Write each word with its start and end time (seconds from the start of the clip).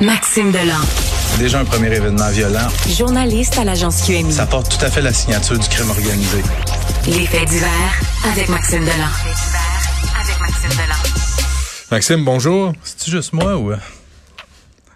Maxime 0.00 0.52
Delan. 0.52 0.78
Déjà 1.38 1.58
un 1.58 1.64
premier 1.64 1.88
événement 1.94 2.28
violent. 2.30 2.68
Journaliste 2.96 3.58
à 3.58 3.64
l'agence 3.64 4.02
QMI. 4.02 4.32
Ça 4.32 4.46
porte 4.46 4.76
tout 4.78 4.84
à 4.84 4.90
fait 4.90 5.00
la 5.02 5.12
signature 5.12 5.58
du 5.58 5.68
crime 5.68 5.90
organisé. 5.90 6.38
Les 7.06 7.26
faits 7.26 7.48
divers 7.48 7.68
avec 8.32 8.48
Maxime 8.48 8.80
Delan. 8.84 8.92
avec 10.20 10.40
Maxime 10.40 10.70
Delan. 10.70 10.94
Maxime, 11.90 12.24
bonjour. 12.24 12.72
C'est-tu 12.84 13.10
juste 13.10 13.32
moi 13.32 13.56
ou... 13.56 13.72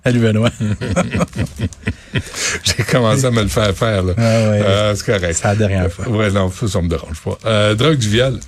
Salut 0.04 0.18
Benoît. 0.18 0.50
J'ai 2.64 2.82
commencé 2.90 3.24
à 3.24 3.30
me 3.30 3.42
le 3.42 3.48
faire 3.48 3.72
faire. 3.76 4.02
Là. 4.02 4.14
Ah 4.18 4.20
ouais. 4.20 4.62
Euh, 4.62 4.94
c'est 4.96 5.06
correct. 5.06 5.34
C'est 5.34 5.44
la 5.44 5.54
dernière 5.54 5.92
fois. 5.92 6.08
Ouais, 6.08 6.28
non, 6.32 6.50
ça, 6.50 6.66
ça 6.66 6.82
me 6.82 6.88
dérange 6.88 7.20
pas. 7.24 7.38
Euh, 7.46 7.74
drogue 7.76 7.98
du 7.98 8.08
viol. 8.08 8.40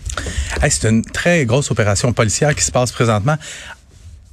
Hey, 0.60 0.70
c'est 0.72 0.88
une 0.90 1.04
très 1.04 1.44
grosse 1.46 1.70
opération 1.70 2.12
policière 2.12 2.56
qui 2.56 2.64
se 2.64 2.72
passe 2.72 2.90
présentement. 2.90 3.36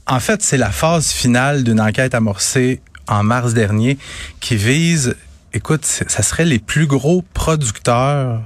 En 0.08 0.20
fait, 0.20 0.42
c'est 0.42 0.58
la 0.58 0.72
phase 0.72 1.12
finale 1.12 1.64
d'une 1.64 1.80
enquête 1.80 2.14
amorcée 2.16 2.82
en 3.08 3.24
mars 3.24 3.54
dernier 3.54 3.98
qui 4.40 4.56
vise, 4.56 5.16
écoute, 5.54 5.86
ça 5.86 6.24
serait 6.24 6.46
les 6.46 6.60
plus 6.60 6.88
gros 6.88 7.24
producteurs 7.34 8.42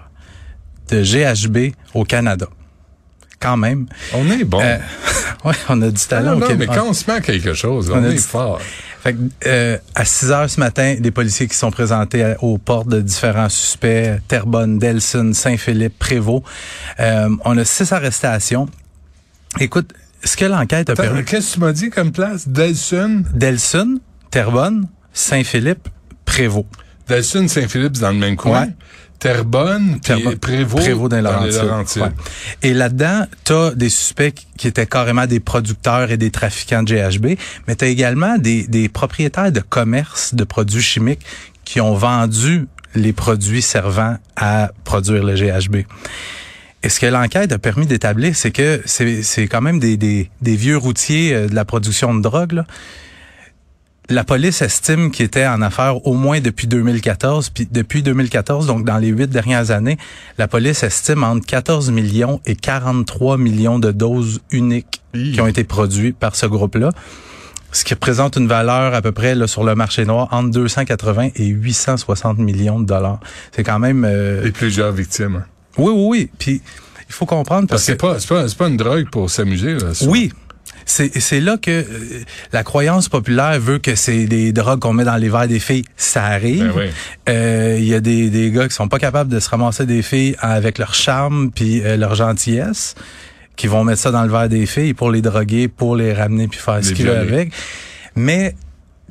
de 0.89 1.02
GHB 1.02 1.73
au 1.94 2.03
Canada. 2.03 2.47
Quand 3.39 3.57
même. 3.57 3.88
On 4.13 4.30
est 4.31 4.44
bon. 4.44 4.59
Euh, 4.61 4.77
ouais, 5.45 5.53
on 5.70 5.81
a 5.81 5.89
du 5.89 6.02
Ah, 6.05 6.09
talent 6.09 6.31
non, 6.31 6.38
au 6.38 6.39
non, 6.41 6.47
Québec. 6.47 6.70
mais 6.70 6.75
quand 6.75 6.88
on 6.88 6.94
se 6.94 7.09
met 7.09 7.17
à 7.17 7.21
quelque 7.21 7.53
chose, 7.53 7.91
on, 7.94 8.03
est 8.03 8.17
fort. 8.17 8.59
Fait 9.03 9.13
que, 9.13 9.19
euh, 9.45 9.77
à 9.94 10.05
6 10.05 10.31
heures 10.31 10.49
ce 10.49 10.59
matin, 10.59 10.95
des 10.99 11.11
policiers 11.11 11.47
qui 11.47 11.55
sont 11.55 11.69
présentés 11.69 12.33
aux 12.41 12.58
portes 12.58 12.88
de 12.88 13.02
différents 13.02 13.49
suspects, 13.49 14.19
Terrebonne, 14.27 14.80
Delson, 14.80 15.31
Saint-Philippe, 15.33 15.99
Prévost. 15.99 16.44
Euh, 16.99 17.30
on 17.44 17.58
a 17.58 17.66
six 17.66 17.91
arrestations. 17.91 18.67
Écoute, 19.59 19.94
ce 20.25 20.35
que 20.38 20.45
l'enquête 20.45 20.89
a 20.89 20.95
permis... 20.95 21.23
Qu'est-ce 21.23 21.49
que 21.52 21.53
tu 21.55 21.59
m'as 21.61 21.71
dit 21.73 21.89
comme 21.89 22.11
place? 22.11 22.47
Delsun? 22.47 23.23
Delson, 23.33 24.00
Terrebonne, 24.31 24.88
Saint-Philippe, 25.13 25.88
Prévost. 26.25 26.66
Delsun, 27.08 27.47
Saint-Philippe, 27.47 27.91
c'est 27.95 28.02
dans 28.02 28.11
le 28.11 28.17
même 28.17 28.35
coin. 28.35 28.63
Ouais. 28.66 28.69
Terrebonne, 29.19 30.00
Terrebonne- 30.02 30.38
Prévost, 30.38 30.83
Prévost 30.83 31.09
dans 31.11 31.17
les 31.17 31.22
Laurentides. 31.23 31.61
Laurentides. 31.61 32.02
Ouais. 32.02 32.09
Et 32.63 32.73
là-dedans, 32.73 33.25
t'as 33.44 33.72
des 33.72 33.89
suspects 33.89 34.33
qui- 34.58 34.67
étaient 34.67 34.85
carrément 34.85 35.25
des 35.25 35.39
producteurs 35.39 36.11
et 36.11 36.17
des 36.17 36.31
trafiquants 36.31 36.83
de 36.83 36.94
GHB, 36.94 37.38
mais 37.67 37.75
t'as 37.75 37.88
également 37.88 38.38
des, 38.38 38.67
des 38.67 38.89
propriétaires 38.89 39.52
de 39.52 39.61
commerce 39.61 40.35
de 40.35 40.44
produits 40.44 40.81
chimiques 40.81 41.25
qui 41.63 41.80
ont 41.81 41.95
vendu 41.95 42.67
les 42.94 43.13
produits 43.13 43.61
servant 43.61 44.17
à 44.35 44.72
produire 44.83 45.23
le 45.23 45.33
GHB. 45.35 45.85
Et 46.86 46.89
ce 46.89 47.00
que 47.00 47.08
l'enquête 47.08 47.52
a 47.52 47.58
permis 47.58 47.88
d'établir, 47.88 48.36
c'est 48.36 48.52
que 48.52 48.80
c'est 48.86 49.47
quand 49.47 49.61
même 49.61 49.80
des, 49.80 49.97
des, 49.97 50.30
des 50.44 50.55
vieux 50.55 50.78
routiers 50.78 51.33
euh, 51.33 51.47
de 51.47 51.55
la 51.55 51.66
production 51.66 52.14
de 52.14 52.22
drogue. 52.22 52.52
Là. 52.52 52.66
La 54.08 54.23
police 54.23 54.61
estime 54.61 55.09
qu'il 55.09 55.25
était 55.25 55.47
en 55.47 55.63
affaires 55.63 56.06
au 56.06 56.13
moins 56.13 56.41
depuis 56.41 56.67
2014. 56.67 57.50
Puis 57.50 57.67
depuis 57.72 58.03
2014, 58.03 58.67
donc 58.67 58.86
dans 58.86 59.00
les 59.00 59.08
huit 59.08 59.31
dernières 59.31 59.72
années, 59.72 59.97
la 60.38 60.47
police 60.47 60.83
estime 60.83 61.23
entre 61.23 61.44
14 61.47 61.89
millions 61.89 62.39
et 62.45 62.56
43 62.56 63.39
millions 63.39 63.80
de 63.80 63.91
doses 63.91 64.41
uniques 64.52 65.02
qui 65.11 65.41
ont 65.41 65.47
été 65.47 65.63
produites 65.63 66.17
par 66.17 66.36
ce 66.36 66.45
groupe-là. 66.45 66.91
Ce 67.72 67.83
qui 67.83 67.95
représente 67.95 68.36
une 68.36 68.47
valeur 68.47 68.94
à 68.94 69.02
peu 69.02 69.11
près 69.11 69.33
là, 69.33 69.47
sur 69.47 69.63
le 69.63 69.73
marché 69.73 70.06
noir 70.06 70.28
entre 70.30 70.52
280 70.52 71.30
et 71.36 71.47
860 71.47 72.38
millions 72.38 72.80
de 72.80 72.86
dollars. 72.86 73.19
C'est 73.53 73.63
quand 73.63 73.80
même... 73.80 74.06
euh, 74.06 74.45
Et 74.45 74.52
plusieurs 74.52 74.91
victimes. 74.91 75.45
Oui, 75.78 75.92
oui, 75.95 76.06
oui. 76.08 76.30
Puis 76.40 76.62
il 77.08 77.14
faut 77.14 77.26
comprendre 77.26 77.68
Parce 77.68 77.86
parce, 77.86 77.86
que 77.86 77.92
c'est 77.94 77.98
pas, 77.98 78.20
c'est 78.20 78.28
pas, 78.28 78.48
c'est 78.48 78.58
pas 78.58 78.68
une 78.68 78.78
drogue 78.78 79.09
pour 79.09 79.30
s'amuser. 79.30 79.78
oui. 80.08 80.31
C'est 80.88 81.20
c'est 81.20 81.40
là 81.40 81.58
que 81.58 81.72
euh, 81.72 81.86
la 82.54 82.64
croyance 82.64 83.09
populaire 83.09 83.59
veut 83.59 83.80
que 83.80 83.96
c'est 83.96 84.26
des 84.26 84.52
drogues 84.52 84.80
qu'on 84.80 84.94
met 84.94 85.03
dans 85.03 85.16
les 85.16 85.30
verres 85.30 85.48
des 85.48 85.59
filles. 85.59 85.84
Ça 85.98 86.23
arrive. 86.26 86.59
Ben 86.68 86.73
oui. 86.78 86.84
Euh, 87.28 87.78
Il 87.80 87.85
y 87.88 87.96
a 87.96 88.00
des, 88.00 88.30
des 88.30 88.52
gars 88.52 88.68
qui 88.68 88.75
sont 88.75 88.88
pas 88.88 89.00
capables 89.00 89.31
de 89.31 89.40
se 89.40 89.50
ramasser 89.50 89.88
des 89.88 90.03
filles 90.03 90.35
avec 90.40 90.78
leur 90.78 90.94
charme 90.94 91.50
puis 91.50 91.81
euh, 91.84 91.97
leur 91.97 92.14
gentillesse, 92.14 92.94
qui 93.56 93.66
vont 93.66 93.84
mettre 93.84 94.00
ça 94.02 94.12
dans 94.12 94.22
le 94.24 94.30
verre 94.30 94.47
des 94.47 94.68
filles 94.68 94.94
pour 94.94 95.09
les 95.09 95.24
droguer, 95.24 95.68
pour 95.69 95.96
les 95.96 96.14
ramener 96.14 96.47
puis 96.47 96.59
faire 96.59 96.84
ce 96.84 96.91
qu'ils 96.94 97.08
veulent 97.08 97.18
avec. 97.34 97.52
Mais 98.16 98.53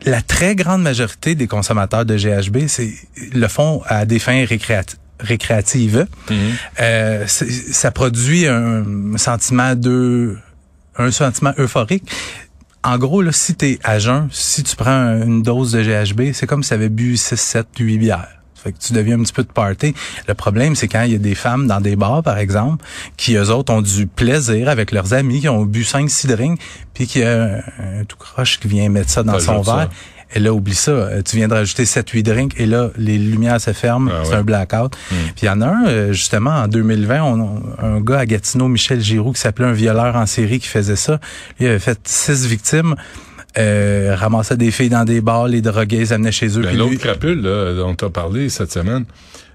la 0.05 0.23
très 0.23 0.55
grande 0.55 0.83
majorité 0.83 1.35
des 1.35 1.49
consommateurs 1.49 2.05
de 2.05 2.17
GHB, 2.17 2.69
c'est 2.69 2.93
le 3.33 3.49
font 3.49 3.83
à 3.87 4.07
des 4.07 4.21
fins 4.21 4.45
récréati- 4.45 4.49
récréatives. 4.51 4.99
Mhm. 6.31 6.37
Euh, 6.81 7.27
ça 7.27 7.91
produit 7.91 8.47
un 8.47 8.85
sentiment 9.17 9.75
de 9.75 10.37
un 10.97 11.11
sentiment 11.11 11.53
euphorique. 11.59 12.05
En 12.85 12.99
gros, 12.99 13.23
là, 13.23 13.33
si 13.33 13.55
tu 13.55 13.65
es 13.67 13.79
à 13.83 13.99
jeun, 13.99 14.29
si 14.31 14.63
tu 14.63 14.77
prends 14.77 14.91
un- 14.91 15.23
une 15.23 15.43
dose 15.43 15.73
de 15.73 15.83
GHB, 15.83 16.33
c'est 16.35 16.47
comme 16.47 16.63
si 16.63 16.69
tu 16.69 16.75
avais 16.75 16.89
bu 16.91 17.17
6, 17.17 17.37
7, 17.41 17.67
8 17.79 17.99
bières. 17.99 18.29
Fait 18.55 18.73
que 18.73 18.79
tu 18.79 18.93
deviens 18.95 19.19
un 19.19 19.23
petit 19.23 19.33
peu 19.33 19.43
de 19.43 19.49
party. 19.53 19.95
Le 20.27 20.35
problème, 20.35 20.75
c'est 20.75 20.89
quand 20.89 21.03
il 21.03 21.13
y 21.13 21.15
a 21.15 21.19
des 21.19 21.35
femmes 21.35 21.67
dans 21.67 21.81
des 21.83 21.97
bars, 21.97 22.23
par 22.23 22.39
exemple, 22.39 22.83
qui, 23.17 23.35
eux 23.35 23.51
autres, 23.51 23.73
ont 23.73 23.83
du 23.83 24.07
plaisir 24.07 24.69
avec 24.71 24.91
leurs 24.91 25.13
amis, 25.13 25.41
qui 25.41 25.49
ont 25.49 25.65
bu 25.65 25.85
5, 25.85 26.09
6 26.11 26.27
drinks, 26.29 26.59
puis 26.95 27.07
qu'il 27.07 27.23
y 27.23 27.25
a 27.25 27.43
un, 27.43 27.57
un 28.01 28.05
tout 28.09 28.17
croche 28.17 28.59
qui 28.61 28.69
vient 28.69 28.89
mettre 28.89 29.11
ça 29.11 29.23
dans 29.23 29.33
son 29.41 29.63
ça. 29.65 29.91
Et 30.35 30.41
là, 30.41 30.53
oublie 30.53 30.75
ça. 30.75 30.91
euh, 30.91 31.23
Tu 31.23 31.37
viens 31.37 31.47
de 31.49 31.55
rajouter 31.55 31.85
7-8 31.85 32.23
drinks 32.23 32.55
et 32.59 32.67
là, 32.67 32.91
les 32.97 33.19
lumières 33.19 33.61
se 33.61 33.73
ferment. 33.73 34.11
Ah 34.13 34.21
c'est 34.25 34.31
ouais. 34.31 34.37
un 34.37 34.43
blackout. 34.43 34.95
Mm. 35.11 35.15
Puis 35.15 35.33
il 35.43 35.47
y 35.47 35.49
en 35.49 35.61
a 35.61 35.67
un, 35.69 35.87
euh, 35.87 36.13
justement, 36.13 36.51
en 36.51 36.69
2020, 36.69 37.23
on, 37.23 37.63
un 37.81 38.01
gars 38.01 38.19
à 38.19 38.27
Gatineau, 38.27 38.69
Michel 38.69 39.01
Giroux, 39.01 39.33
qui 39.33 39.41
s'appelait 39.41 39.67
un 39.67 39.73
violeur 39.73 40.17
en 40.17 40.27
série 40.27 40.59
qui 40.59 40.69
faisait 40.69 40.97
ça. 40.97 41.21
Lui, 41.59 41.67
il 41.67 41.69
avait 41.69 41.79
fait 41.79 41.99
six 42.05 42.47
victimes, 42.47 42.97
euh, 43.59 44.17
ramassait 44.17 44.57
des 44.57 44.71
filles 44.73 44.89
dans 44.91 45.05
des 45.05 45.21
bars, 45.21 45.47
les 45.47 45.63
droguait, 45.63 45.99
les 45.99 46.13
amenait 46.13 46.33
chez 46.33 46.59
eux. 46.59 46.63
Ben, 46.63 46.77
L'autre 46.77 46.91
lui- 46.91 46.99
crapule 46.99 47.41
là, 47.41 47.73
dont 47.75 47.95
tu 47.95 48.05
as 48.05 48.11
parlé 48.11 48.49
cette 48.49 48.73
semaine. 48.73 49.05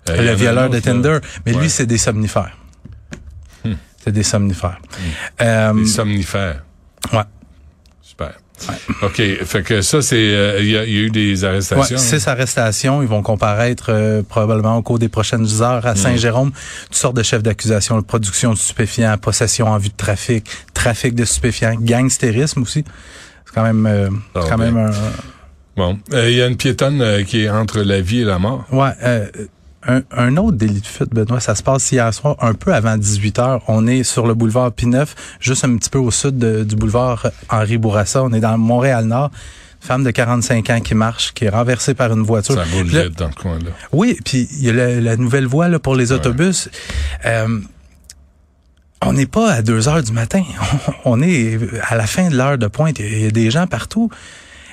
euh, 0.10 0.22
le 0.22 0.34
violeur 0.34 0.70
de 0.70 0.76
là. 0.76 0.82
Tinder. 0.82 1.20
Mais 1.46 1.54
Ouais. 1.56 1.62
lui, 1.64 1.70
c'est 1.70 1.86
des 1.86 1.98
somnifères. 1.98 2.58
Hmm. 3.66 3.74
C'est 4.02 4.14
des 4.14 4.24
somnifères. 4.24 4.80
Euh, 5.42 5.74
Les 5.74 5.86
somnifères. 5.86 6.64
ouais. 7.12 7.20
Super. 8.02 8.34
OK. 9.02 9.22
Fait 9.46 9.64
que 9.64 9.82
ça, 9.82 10.02
c'est. 10.02 10.16
euh, 10.18 10.60
Il 10.62 10.68
y, 10.70 10.78
a, 10.78 10.84
il 10.86 10.94
y 10.94 10.98
a 10.98 11.02
eu 11.02 11.10
des 11.10 11.44
Ouais, 11.44 11.50
arrestations. 11.50 11.98
six 11.98 12.28
arrestations. 12.28 13.02
Ils 13.02 13.08
vont 13.08 13.22
comparaître 13.22 13.88
euh, 13.90 14.22
probablement 14.24 14.78
au 14.78 14.82
cours 14.82 15.00
des 15.00 15.10
prochaines 15.10 15.48
heures 15.62 15.84
Hmm. 15.84 15.88
à 15.88 15.96
Saint-Jérôme. 15.96 16.52
Toutes 16.88 16.96
sortes 16.96 17.16
de 17.16 17.24
chefs 17.24 17.44
d'accusation, 17.44 18.02
production 18.02 18.52
de 18.54 18.58
stupéfiants, 18.58 19.18
possession 19.18 19.68
en 19.68 19.78
vue 19.78 19.90
de 19.90 19.96
trafic, 19.98 20.46
trafic 20.74 21.16
de 21.16 21.26
stupéfiants, 21.26 21.76
gangstérisme 21.80 22.62
aussi. 22.64 22.84
C'est 23.46 23.54
quand 23.56 23.64
même, 23.64 23.86
euh, 23.86 24.10
Ah, 24.36 24.40
quand 24.50 24.58
ben. 24.58 24.72
même 24.72 24.78
un, 24.78 24.92
Bon. 25.78 25.98
Euh, 26.14 26.30
Il 26.30 26.36
y 26.38 26.42
a 26.42 26.48
une 26.48 26.58
piétonne 26.58 27.02
euh, 27.02 27.24
qui 27.24 27.44
est 27.44 27.50
entre 27.50 27.80
la 27.82 28.02
vie 28.02 28.22
et 28.22 28.26
la 28.26 28.38
mort. 28.38 28.66
Ouais, 28.72 28.90
euh, 29.02 29.28
un, 29.88 30.02
un 30.12 30.36
autre 30.38 30.58
délit 30.58 30.82
de 30.82 30.86
fuite, 30.86 31.10
Benoît, 31.14 31.40
ça 31.40 31.56
se 31.56 31.64
passe 31.64 31.92
hier 31.92 32.14
soir, 32.14 32.36
un 32.42 32.54
peu 32.54 32.74
avant 32.74 32.98
18 32.98 33.40
heures. 33.40 33.62
On 33.68 33.88
est 33.88 34.04
sur 34.04 34.28
le 34.28 34.34
boulevard 34.34 34.72
P9, 34.72 35.08
juste 35.40 35.64
un 35.64 35.76
petit 35.78 35.90
peu 35.90 36.00
au 36.00 36.12
sud 36.12 36.38
de- 36.38 36.64
du 36.64 36.76
boulevard 36.76 37.28
Henri 37.50 37.78
Bourassa. 37.78 38.24
On 38.24 38.34
est 38.34 38.42
dans 38.42 38.58
Montréal-Nord. 38.58 39.32
Femme 39.82 40.04
de 40.04 40.12
45 40.12 40.70
ans 40.72 40.82
qui 40.82 40.94
marche, 40.94 41.34
qui 41.34 41.46
est 41.46 41.50
renversée 41.50 41.94
par 41.94 42.12
une 42.12 42.24
voiture. 42.24 42.56
Ça 42.56 42.66
là- 42.66 43.04
vite 43.06 43.18
dans 43.18 43.30
le 43.30 43.34
coin, 43.34 43.60
là. 43.60 43.72
Oui, 43.94 44.18
puis 44.26 44.50
il 44.52 44.66
y 44.66 44.70
a 44.70 44.74
la, 44.74 45.00
la 45.00 45.16
nouvelle 45.16 45.46
voie 45.46 45.70
là, 45.70 45.80
pour 45.80 45.96
les 45.96 46.12
autobus. 46.12 46.68
Euh, 47.26 47.60
on 49.02 49.14
n'est 49.14 49.26
pas 49.28 49.54
à 49.54 49.62
2 49.62 49.88
heures 49.88 50.04
du 50.04 50.12
matin. 50.12 50.44
On 51.06 51.22
est 51.22 51.58
à 51.88 51.96
la 51.96 52.06
fin 52.06 52.30
de 52.30 52.36
l'heure 52.36 52.58
de 52.58 52.68
pointe. 52.68 53.00
Il 53.00 53.22
y 53.24 53.26
a 53.28 53.32
des 53.32 53.50
gens 53.50 53.66
partout. 53.66 54.10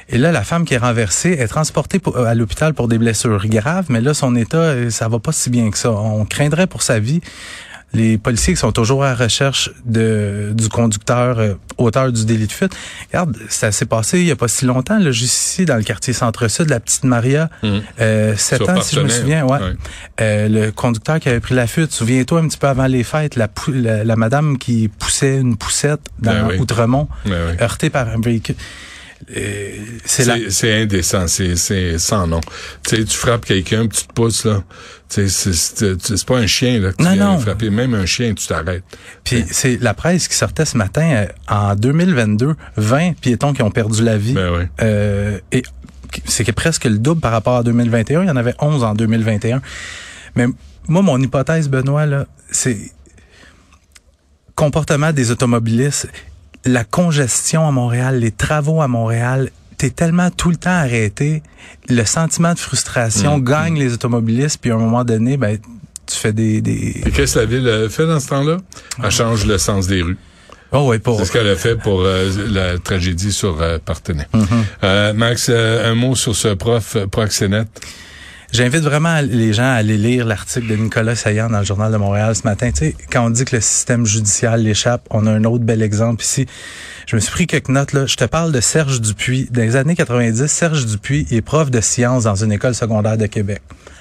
Et 0.08 0.18
là, 0.18 0.30
la 0.32 0.42
femme 0.44 0.64
qui 0.64 0.74
est 0.74 0.78
renversée 0.78 1.30
est 1.32 1.48
transportée 1.48 1.98
pour- 1.98 2.16
à 2.18 2.34
l'hôpital 2.34 2.74
pour 2.74 2.86
des 2.88 2.98
blessures 2.98 3.44
graves, 3.48 3.86
mais 3.88 4.00
là, 4.00 4.14
son 4.14 4.36
état, 4.36 4.58
euh, 4.58 4.90
ça 4.90 5.08
va 5.08 5.18
pas 5.18 5.32
si 5.32 5.50
bien 5.50 5.70
que 5.70 5.78
ça. 5.78 5.90
On 5.90 6.24
craindrait 6.24 6.66
pour 6.68 6.82
sa 6.82 7.00
vie. 7.00 7.20
Les 7.92 8.18
policiers 8.18 8.52
qui 8.54 8.60
sont 8.60 8.72
toujours 8.72 9.04
à 9.04 9.10
la 9.10 9.14
recherche 9.14 9.70
de, 9.84 10.50
du 10.54 10.68
conducteur 10.68 11.38
euh, 11.38 11.54
auteur 11.78 12.12
du 12.12 12.24
délit 12.24 12.46
de 12.46 12.52
fuite. 12.52 12.72
Regarde, 13.10 13.36
ça 13.48 13.72
s'est 13.72 13.86
passé 13.86 14.18
il 14.20 14.26
y 14.26 14.30
a 14.32 14.36
pas 14.36 14.48
si 14.48 14.64
longtemps, 14.64 14.98
là, 14.98 15.10
juste 15.12 15.34
ici, 15.34 15.64
dans 15.64 15.76
le 15.76 15.82
quartier 15.84 16.12
centre-sud, 16.12 16.68
la 16.68 16.78
petite 16.80 17.04
Maria, 17.04 17.48
Mhm. 17.62 17.82
euh, 18.00 18.36
7 18.36 18.58
Sur 18.62 18.70
ans, 18.70 18.80
si 18.82 18.96
je 18.96 19.00
me 19.00 19.08
souviens, 19.08 19.44
ouais. 19.46 19.58
Ouais. 19.60 19.72
Euh, 20.20 20.48
le 20.48 20.72
conducteur 20.72 21.20
qui 21.20 21.28
avait 21.28 21.40
pris 21.40 21.54
la 21.54 21.66
fuite, 21.66 21.90
souviens-toi 21.92 22.40
un 22.40 22.48
petit 22.48 22.58
peu 22.58 22.66
avant 22.68 22.86
les 22.86 23.04
fêtes, 23.04 23.34
la, 23.36 23.48
pou- 23.48 23.72
la, 23.72 24.04
la 24.04 24.16
madame 24.16 24.58
qui 24.58 24.88
poussait 24.88 25.38
une 25.38 25.56
poussette 25.56 26.00
dans 26.20 26.32
Ben 26.32 26.46
oui. 26.50 26.58
Outremont, 26.58 27.08
ouais. 27.24 27.56
heurtée 27.62 27.88
par 27.90 28.08
un 28.08 28.20
véhicule. 28.20 28.56
C'est 30.04 30.82
indécent, 30.82 31.26
c'est 31.26 31.56
c'est 31.56 31.98
sans 31.98 32.26
nom. 32.26 32.40
Tu 32.86 32.96
sais, 32.96 33.04
tu 33.04 33.16
frappes 33.16 33.44
quelqu'un, 33.44 33.86
puis 33.86 33.98
tu 34.00 34.06
te 34.06 34.12
pousses 34.12 34.44
là. 34.44 34.62
Tu 35.08 35.28
sais, 35.28 35.52
c'est- 35.52 35.96
c'est 35.98 36.16
c'est 36.16 36.26
pas 36.26 36.38
un 36.38 36.46
chien 36.46 36.80
là 36.80 36.92
que 36.92 36.96
tu 36.98 37.02
Non, 37.04 37.12
viens 37.12 37.32
non. 37.32 37.38
frapper. 37.38 37.70
Même 37.70 37.94
un 37.94 38.06
chien, 38.06 38.34
tu 38.34 38.46
t'arrêtes. 38.46 38.84
Puis 39.24 39.44
c'est 39.50 39.78
la 39.80 39.94
presse 39.94 40.28
qui 40.28 40.34
sortait 40.34 40.64
ce 40.64 40.76
matin 40.76 41.02
euh, 41.12 41.26
en 41.48 41.74
2022, 41.74 42.54
20 42.76 43.12
piétons 43.18 43.52
qui 43.52 43.62
ont 43.62 43.70
perdu 43.70 44.02
la 44.02 44.18
vie. 44.18 44.34
Ben 44.34 44.50
oui. 44.58 44.64
Euh, 44.82 45.38
et 45.52 45.62
c'est 46.24 46.44
que 46.44 46.52
presque 46.52 46.84
le 46.84 46.98
double 46.98 47.20
par 47.20 47.32
rapport 47.32 47.56
à 47.56 47.62
2021. 47.62 48.22
Il 48.22 48.28
y 48.28 48.30
en 48.30 48.36
avait 48.36 48.54
11 48.60 48.82
en 48.84 48.94
2021. 48.94 49.60
Mais 50.34 50.46
moi, 50.88 51.02
mon 51.02 51.20
hypothèse, 51.20 51.68
Benoît, 51.68 52.06
là, 52.06 52.26
c'est 52.50 52.78
comportement 54.54 55.12
des 55.12 55.30
automobilistes, 55.30 56.08
la 56.66 56.84
congestion 56.84 57.66
à 57.66 57.70
Montréal, 57.70 58.18
les 58.20 58.30
travaux 58.32 58.82
à 58.82 58.88
Montréal, 58.88 59.50
t'es 59.78 59.90
tellement 59.90 60.30
tout 60.30 60.50
le 60.50 60.56
temps 60.56 60.70
arrêté, 60.70 61.42
le 61.88 62.04
sentiment 62.04 62.54
de 62.54 62.58
frustration 62.58 63.38
Mm. 63.38 63.44
gagne 63.44 63.78
les 63.78 63.92
automobilistes, 63.94 64.58
puis 64.60 64.70
à 64.70 64.74
un 64.74 64.78
moment 64.78 65.04
donné, 65.04 65.36
ben 65.36 65.58
tu 66.06 66.16
fais 66.16 66.32
des... 66.32 66.60
des... 66.60 67.02
Et 67.04 67.10
qu'est-ce 67.10 67.34
que 67.34 67.38
la 67.40 67.46
ville 67.46 67.68
a 67.68 67.88
fait 67.88 68.06
dans 68.06 68.20
ce 68.20 68.28
temps-là? 68.28 68.58
Elle 69.02 69.10
change 69.10 69.44
le 69.44 69.58
sens 69.58 69.86
des 69.86 70.02
rues. 70.02 70.18
Oh 70.72 70.86
ouais, 70.88 70.98
pour... 70.98 71.18
C'est 71.18 71.26
ce 71.26 71.32
qu'elle 71.32 71.48
a 71.48 71.56
fait 71.56 71.76
pour 71.76 72.02
euh, 72.02 72.30
la 72.48 72.78
tragédie 72.78 73.32
sur 73.32 73.60
euh, 73.60 73.78
Partenay. 73.84 74.26
Mm-hmm. 74.32 74.46
Euh, 74.84 75.12
Max, 75.14 75.46
euh, 75.48 75.90
un 75.90 75.94
mot 75.94 76.14
sur 76.14 76.34
ce 76.34 76.48
prof 76.48 76.96
euh, 76.96 77.06
Proxénète. 77.06 77.68
J'invite 78.56 78.84
vraiment 78.84 79.20
les 79.20 79.52
gens 79.52 79.64
à 79.64 79.74
aller 79.74 79.98
lire 79.98 80.24
l'article 80.24 80.66
de 80.66 80.76
Nicolas 80.76 81.14
Saillant 81.14 81.50
dans 81.50 81.58
le 81.58 81.64
Journal 81.66 81.92
de 81.92 81.98
Montréal 81.98 82.34
ce 82.34 82.44
matin. 82.44 82.70
Tu 82.70 82.86
sais, 82.86 82.96
quand 83.12 83.26
on 83.26 83.28
dit 83.28 83.44
que 83.44 83.56
le 83.56 83.60
système 83.60 84.06
judiciaire 84.06 84.56
l'échappe, 84.56 85.06
on 85.10 85.26
a 85.26 85.30
un 85.30 85.44
autre 85.44 85.62
bel 85.62 85.82
exemple 85.82 86.22
ici. 86.22 86.46
Je 87.06 87.16
me 87.16 87.20
suis 87.20 87.30
pris 87.30 87.46
quelques 87.46 87.68
notes. 87.68 87.90
Je 88.06 88.16
te 88.16 88.24
parle 88.24 88.52
de 88.52 88.60
Serge 88.62 89.02
Dupuis. 89.02 89.46
Dans 89.50 89.60
les 89.60 89.76
années 89.76 89.94
90, 89.94 90.46
Serge 90.46 90.86
Dupuis 90.86 91.26
est 91.30 91.42
prof 91.42 91.70
de 91.70 91.82
sciences 91.82 92.24
dans 92.24 92.34
une 92.34 92.50
école 92.50 92.74
secondaire 92.74 93.18
de 93.18 93.26
Québec. 93.26 93.60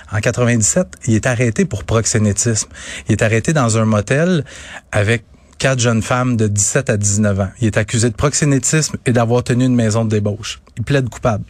En 0.10 0.22
97, 0.22 0.88
il 1.06 1.16
est 1.16 1.26
arrêté 1.26 1.66
pour 1.66 1.84
proxénétisme. 1.84 2.70
Il 3.10 3.12
est 3.12 3.24
arrêté 3.24 3.52
dans 3.52 3.78
un 3.78 3.84
motel 3.84 4.46
avec 4.94 5.26
quatre 5.58 5.82
jeunes 5.82 6.02
femmes 6.02 6.38
de 6.38 6.48
17 6.48 6.90
à 6.90 6.96
19 6.96 7.40
ans. 7.42 7.50
Il 7.60 7.68
est 7.68 7.78
accusé 7.78 8.10
de 8.10 8.16
proxénétisme 8.16 8.96
et 9.06 9.12
d'avoir 9.12 9.44
tenu 9.44 9.66
une 9.66 9.76
maison 9.76 10.06
de 10.06 10.12
débauche. 10.12 10.62
Il 10.78 10.84
plaide 10.84 11.10
coupable. 11.10 11.44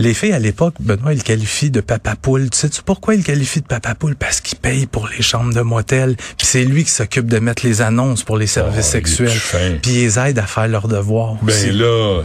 Les 0.00 0.12
filles, 0.12 0.32
à 0.32 0.38
l'époque, 0.40 0.74
Benoît, 0.80 1.12
il 1.14 1.22
qualifie 1.22 1.70
de 1.70 1.80
papa 1.80 2.16
poule. 2.20 2.50
Tu 2.50 2.58
sais 2.58 2.66
-tu 2.68 2.80
pourquoi 2.84 3.14
il 3.14 3.22
qualifie 3.22 3.60
de 3.60 3.66
papa 3.66 3.94
poule? 3.94 4.16
Parce 4.16 4.40
qu'il 4.40 4.58
paye 4.58 4.86
pour 4.86 5.08
les 5.08 5.22
chambres 5.22 5.54
de 5.54 5.60
motel. 5.60 6.16
Puis 6.36 6.46
c'est 6.46 6.64
lui 6.64 6.82
qui 6.84 6.90
s'occupe 6.90 7.26
de 7.26 7.38
mettre 7.38 7.64
les 7.64 7.80
annonces 7.80 8.24
pour 8.24 8.36
les 8.36 8.48
services 8.48 8.74
Oh, 8.92 8.96
est 8.96 9.00
sexuels. 9.06 9.78
Puis 9.82 9.92
il 9.92 10.00
les 10.00 10.18
aide 10.18 10.38
à 10.38 10.46
faire 10.46 10.66
leurs 10.68 10.88
devoirs. 10.88 11.36
Ben 11.42 11.52
aussi. 11.54 11.70
là, 11.70 12.22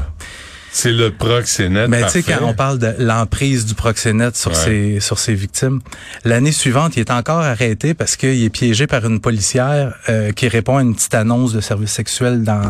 c'est 0.72 0.92
le 0.92 1.12
Proxénète. 1.12 1.90
Mais 1.90 2.04
tu 2.06 2.10
sais, 2.10 2.24
quand 2.24 2.40
on 2.44 2.54
parle 2.56 2.80
de 2.80 2.94
l'emprise 3.00 3.66
du 3.66 3.74
proxénète 3.76 4.36
sur 4.36 4.52
Ouais. 4.52 4.58
ses 4.66 5.00
sur 5.00 5.18
ses 5.20 5.36
victimes, 5.36 5.80
l'année 6.26 6.52
suivante, 6.52 6.96
il 6.96 7.02
est 7.02 7.12
encore 7.12 7.40
arrêté 7.42 7.94
parce 7.94 8.16
qu'il 8.16 8.44
est 8.44 8.50
piégé 8.50 8.88
par 8.88 9.06
une 9.06 9.20
policière 9.20 9.94
euh, 10.10 10.32
qui 10.32 10.48
répond 10.48 10.78
à 10.78 10.82
une 10.82 10.96
petite 10.96 11.14
annonce 11.16 11.54
de 11.54 11.62
service 11.62 11.92
sexuel 11.92 12.44
dans 12.44 12.62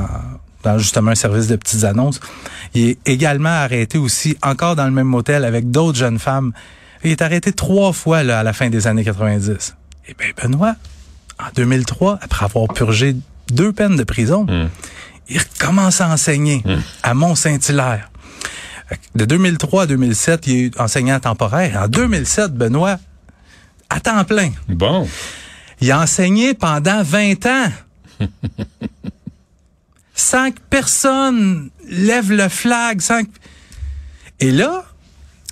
dans 0.63 0.77
justement 0.77 1.11
un 1.11 1.15
service 1.15 1.47
de 1.47 1.55
petites 1.55 1.83
annonces. 1.83 2.19
Il 2.73 2.89
est 2.89 2.97
également 3.05 3.49
arrêté 3.49 3.97
aussi, 3.97 4.37
encore 4.41 4.75
dans 4.75 4.85
le 4.85 4.91
même 4.91 5.07
motel, 5.07 5.45
avec 5.45 5.71
d'autres 5.71 5.97
jeunes 5.97 6.19
femmes. 6.19 6.51
Il 7.03 7.11
est 7.11 7.21
arrêté 7.21 7.53
trois 7.53 7.93
fois 7.93 8.23
là, 8.23 8.39
à 8.39 8.43
la 8.43 8.53
fin 8.53 8.69
des 8.69 8.87
années 8.87 9.03
90. 9.03 9.75
Et 10.07 10.13
bien, 10.13 10.27
Benoît, 10.41 10.75
en 11.39 11.47
2003, 11.55 12.19
après 12.21 12.45
avoir 12.45 12.67
purgé 12.73 13.15
deux 13.51 13.71
peines 13.71 13.95
de 13.95 14.03
prison, 14.03 14.45
Hmm. 14.45 14.67
il 15.29 15.39
recommence 15.39 16.01
à 16.01 16.09
enseigner 16.09 16.63
à 17.03 17.13
Mont-Saint-Hilaire. 17.13 18.09
De 19.15 19.25
2003 19.25 19.83
à 19.83 19.85
2007, 19.85 20.47
il 20.47 20.65
est 20.65 20.79
enseignant 20.81 21.19
temporaire. 21.19 21.81
En 21.83 21.87
2007, 21.87 22.53
Benoît, 22.53 22.97
à 23.89 23.99
temps 23.99 24.23
plein. 24.25 24.51
Bon. 24.67 25.07
Il 25.79 25.91
a 25.91 26.01
enseigné 26.01 26.53
pendant 26.55 27.01
20 27.03 27.45
ans. 27.45 27.71
sans 30.19 30.51
que 30.51 30.59
personne 30.69 31.69
lève 31.89 32.31
le 32.31 32.49
flag, 32.49 33.01
sans 33.01 33.23
que... 33.23 33.29
Et 34.39 34.51
là, 34.51 34.85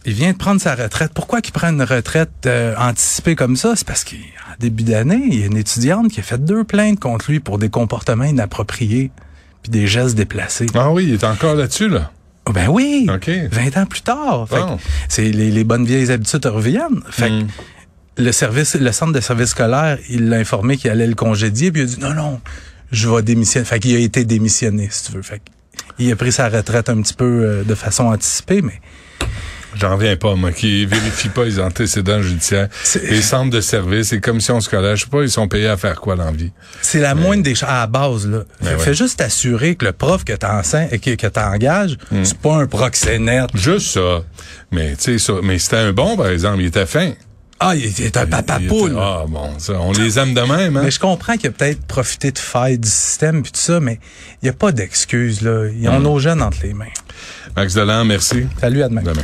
il 0.06 0.14
vient 0.14 0.32
de 0.32 0.38
prendre 0.38 0.62
sa 0.62 0.76
retraite. 0.76 1.12
Pourquoi 1.14 1.42
qu'il 1.42 1.54
prend 1.54 1.70
une 1.70 1.82
retraite 1.84 2.32
euh, 2.46 2.76
anticipée 2.78 3.36
comme 3.36 3.56
ça? 3.58 3.74
C'est 3.76 3.86
parce 3.88 4.04
qu'en 4.04 4.16
début 4.60 4.84
d'année, 4.84 5.22
il 5.30 5.40
y 5.40 5.44
a 5.44 5.48
une 5.48 5.58
étudiante 5.58 6.10
qui 6.12 6.20
a 6.20 6.24
fait 6.24 6.44
deux 6.44 6.64
plaintes 6.64 7.00
contre 7.00 7.32
lui 7.32 7.40
pour 7.40 7.58
des 7.58 7.70
comportements 7.70 8.24
inappropriés 8.26 9.12
puis 9.64 9.72
des 9.72 9.88
gestes 9.88 10.16
déplacés. 10.16 10.68
Ah 10.76 10.92
oui, 10.92 11.06
il 11.08 11.14
est 11.16 11.24
encore 11.24 11.56
là-dessus, 11.56 11.90
là. 11.90 12.12
Oh, 12.46 12.54
Ben 12.54 12.70
oui, 12.70 13.08
OK. 13.14 13.30
20 13.52 13.78
ans 13.78 13.86
plus 13.86 14.02
tard. 14.02 14.46
Bon. 14.48 14.80
c'est 15.10 15.24
les, 15.32 15.52
les 15.52 15.64
bonnes 15.66 15.86
vieilles 15.86 16.12
habitudes 16.12 16.46
reviennent. 16.46 17.02
Fait 17.10 17.28
que 17.28 17.42
Mm. 17.44 17.48
le 18.24 18.32
service, 18.32 18.76
le 18.76 18.92
centre 18.94 19.12
de 19.12 19.20
service 19.20 19.50
scolaire, 19.50 19.98
il 20.10 20.30
l'a 20.30 20.38
informé 20.38 20.78
qu'il 20.78 20.90
allait 20.90 21.08
le 21.08 21.16
congédier, 21.16 21.72
puis 21.74 21.82
il 21.82 21.84
a 21.84 21.88
dit 21.88 22.00
non, 22.00 22.14
non, 22.14 22.40
je 22.92 23.10
vais 23.10 23.22
démissionner. 23.22 23.66
Fait 23.66 23.80
qu'il 23.80 23.96
a 23.96 24.00
été 24.00 24.26
démissionné, 24.26 24.88
si 24.92 25.06
tu 25.06 25.12
veux. 25.14 25.22
Fait 25.22 25.42
il 26.00 26.12
a 26.12 26.16
pris 26.16 26.32
sa 26.32 26.48
retraite 26.50 26.90
un 26.90 27.02
petit 27.02 27.14
peu 27.14 27.26
euh, 27.26 27.64
de 27.64 27.76
façon 27.76 28.06
anticipée, 28.06 28.62
mais 28.62 28.80
J'en 29.80 29.96
reviens 29.96 30.16
pas, 30.16 30.34
moi, 30.34 30.52
qui 30.52 30.88
vérifie 30.88 31.30
pas 31.30 31.44
les 31.46 31.60
antécédents 31.60 32.20
judiciaires. 32.20 32.68
C'est- 32.84 33.04
Les 33.12 33.22
centres 33.22 33.52
de 33.52 33.62
services, 33.62 34.12
les 34.12 34.20
commissions 34.22 34.60
scolaires, 34.60 34.96
je 34.96 35.04
sais 35.04 35.10
pas, 35.10 35.22
ils 35.22 35.30
sont 35.30 35.48
payés 35.48 35.68
à 35.68 35.78
faire 35.78 36.00
quoi 36.02 36.16
dans 36.16 36.26
la 36.26 36.32
vie? 36.32 36.52
c'est 36.82 37.00
la 37.00 37.14
moindre 37.14 37.44
des 37.44 37.54
choses 37.54 37.70
à 37.70 37.82
la 37.82 37.88
base. 37.88 38.26
Là. 38.28 38.40
Ben 38.62 38.70
Fais- 38.70 38.74
ouais. 38.76 38.80
Fais 38.80 38.94
juste 38.96 39.22
assurer 39.22 39.76
que 39.76 39.86
le 39.86 39.92
prof 39.92 40.24
que 40.24 40.34
t'enseignes 40.34 40.88
et 40.92 40.98
que, 40.98 41.14
que 41.14 41.28
t'engages, 41.28 41.96
Mm. 42.12 42.24
c'est 42.24 42.38
pas 42.40 42.56
un 42.56 42.66
proxénète. 42.66 43.50
Juste 43.54 43.90
ça. 43.92 44.24
Mais, 44.72 44.96
tu 44.96 45.04
sais, 45.04 45.20
ça. 45.20 45.34
Mais 45.44 45.60
c'était 45.60 45.76
un 45.78 45.94
bon, 45.94 46.18
par 46.18 46.30
exemple. 46.30 46.60
Il 46.62 46.68
était 46.68 46.88
fin. 46.88 47.12
Ah, 47.60 47.76
il 47.76 47.86
est 47.86 48.18
un 48.18 48.28
papa 48.28 48.58
était- 48.60 48.68
poule. 48.68 48.96
Ah, 49.00 49.26
bon, 49.28 49.58
ça. 49.58 49.74
On 49.80 49.92
les 49.92 50.20
aime 50.20 50.34
de 50.36 50.42
même, 50.42 50.78
hein? 50.78 50.82
Mais 50.84 50.92
je 50.92 51.00
comprends 51.00 51.38
qu'il 51.38 51.48
a 51.48 51.52
peut-être 51.52 51.82
profité 51.88 52.32
de 52.32 52.38
failles 52.38 52.78
du 52.78 52.88
système 52.88 53.42
puis 53.42 53.52
tout 53.52 53.60
ça, 53.60 53.80
mais 53.80 54.00
il 54.42 54.46
n'y 54.46 54.50
a 54.50 54.54
pas 54.54 54.72
d'excuses. 54.72 55.42
là. 55.42 55.68
Ils 55.76 55.90
ont 55.90 56.00
nos 56.00 56.20
jeunes 56.20 56.42
entre 56.44 56.60
les 56.64 56.74
mains. 56.74 56.86
Max 57.56 57.74
Delan, 57.74 58.06
merci. 58.06 58.46
Salut, 58.62 58.84
à 58.84 58.90
demain. 58.90 59.02
Demain. 59.02 59.24